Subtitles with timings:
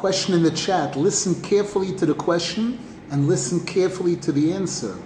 [0.00, 0.96] question in the chat.
[0.96, 2.78] Listen carefully to the question
[3.10, 4.96] and listen carefully to the answer.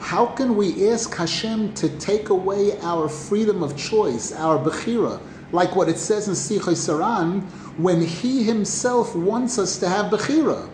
[0.00, 5.20] How can we ask Hashem to take away our freedom of choice, our bechira,
[5.52, 7.42] like what it says in Sichos HaRan,
[7.78, 10.68] when He Himself wants us to have bechira?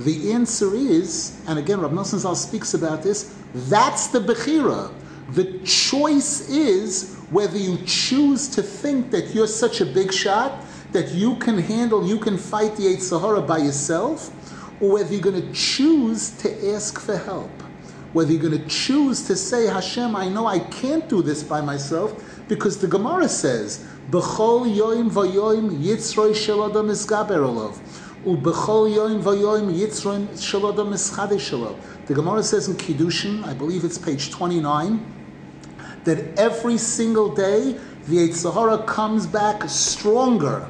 [0.00, 4.92] The answer is, and again, Rav Nosson Zal speaks about this, that's the bechira.
[5.30, 11.12] The choice is whether you choose to think that you're such a big shot that
[11.12, 14.30] you can handle, you can fight the Yetzer Hara by yourself,
[14.80, 17.50] or whether you're going to choose to ask for help.
[18.12, 21.60] Whether you're going to choose to say, Hashem, I know I can't do this by
[21.60, 27.78] myself, because the Gemara says, B'chol yoim v'yoim yitzroi shel isgaber olav.
[28.24, 33.98] U'b'chol yoim v'yoim yitzroi shel adam ischadeh The Gemara says in Kiddushin, I believe it's
[33.98, 35.04] page 29,
[36.04, 40.66] that every single day the Yetzer Hara comes back stronger.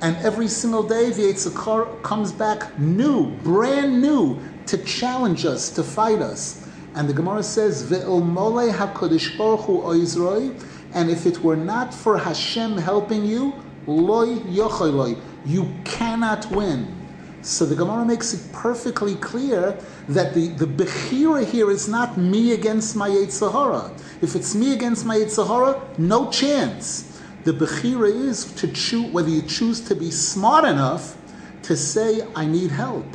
[0.00, 5.70] And every single day the Yetzer Hara comes back new, brand new, to challenge us,
[5.70, 6.68] to fight us.
[6.94, 10.62] And the Gemara says, Ve'ilmole HaKadosh Baruch Hu oizroi,
[10.94, 13.52] and if it were not for Hashem helping you,
[13.86, 16.94] loy yochoiloi, you cannot win.
[17.42, 19.76] So the Gemara makes it perfectly clear
[20.08, 23.92] that the, the Bechira here is not me against my Yetzer Hara.
[24.22, 27.13] If it's me against my Yetzer Hara, no chance.
[27.44, 31.18] The Bechira is to choose, whether you choose to be smart enough
[31.64, 33.06] to say, I need help.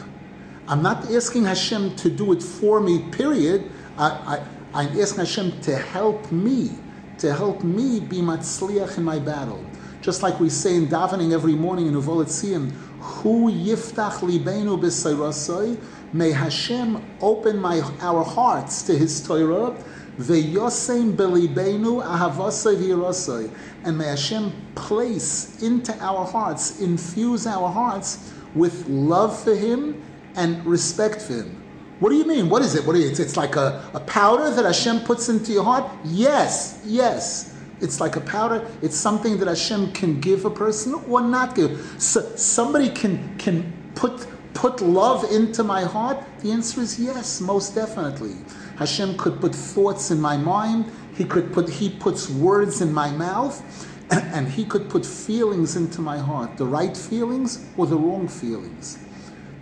[0.67, 3.71] I'm not asking Hashem to do it for me, period.
[3.97, 6.69] I, I, am asking Hashem to help me,
[7.17, 9.65] to help me be matzliach in my battle.
[10.01, 15.81] Just like we say in davening every morning in Uva L'Tziyon, Hu yiftach libenu b'sayrasoi.
[16.13, 19.75] May Hashem open my, our hearts to His Torah.
[20.19, 23.49] Ve'yosem belibenu ahavasoi v'yirasoi.
[23.85, 30.03] And may Hashem place into our hearts, infuse our hearts with love for Him
[30.35, 31.63] and respect for Him.
[31.99, 32.49] What do you mean?
[32.49, 32.85] What is it?
[32.85, 33.11] What is it?
[33.11, 35.89] It's, it's like a, a powder that Hashem puts into your heart?
[36.05, 37.55] Yes, yes.
[37.81, 38.65] It's like a powder.
[38.81, 41.95] It's something that Hashem can give a person or not give.
[41.97, 46.23] So somebody can can put put love into my heart.
[46.39, 48.35] The answer is yes, most definitely.
[48.77, 50.91] Hashem could put thoughts in my mind.
[51.15, 53.61] He could put he puts words in my mouth,
[54.09, 56.57] and he could put feelings into my heart.
[56.57, 58.97] The right feelings or the wrong feelings.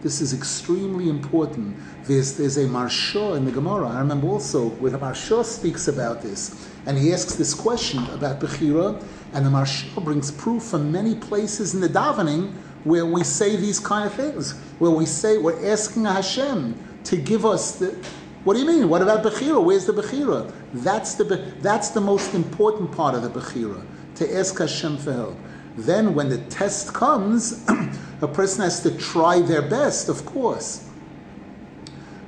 [0.01, 1.75] This is extremely important.
[2.05, 3.89] There's, there's a Maharsha in the Gemara.
[3.89, 6.69] I remember also where the Maharsha speaks about this.
[6.85, 9.03] And he asks this question about Bechira,
[9.33, 12.53] and the Maharsha brings proof from many places in the davening
[12.83, 17.45] where we say these kind of things, where we say we're asking Hashem to give
[17.45, 17.97] us the.
[18.43, 18.88] What do you mean?
[18.88, 19.61] What about Bechira?
[19.63, 20.51] Where's the Bechira?
[20.73, 21.25] That's the,
[21.59, 25.38] that's the most important part of the Bechira, to ask Hashem for help.
[25.75, 27.65] Then, when the test comes,
[28.21, 30.89] a person has to try their best, of course.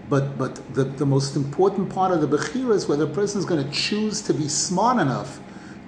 [0.10, 3.46] But, but the, the most important part of the Bechira is whether a person is
[3.46, 5.40] going to choose to be smart enough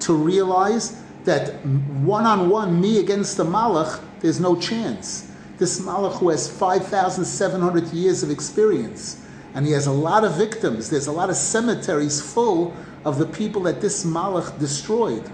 [0.01, 5.31] to realize that one on one, me against the Malach, there's no chance.
[5.57, 9.23] This Malach who has 5,700 years of experience,
[9.53, 12.73] and he has a lot of victims, there's a lot of cemeteries full
[13.05, 15.29] of the people that this Malach destroyed.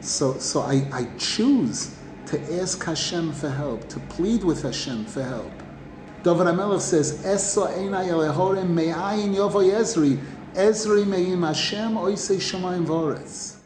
[0.00, 5.22] So, so I, I choose to ask Hashem for help, to plead with Hashem for
[5.22, 5.52] help.
[6.22, 10.22] David HaMelech says, Esa einay elehorem me'ayin yovo Ezri,
[10.54, 13.59] Ezri me'im Hashem oisei shamayim voretz.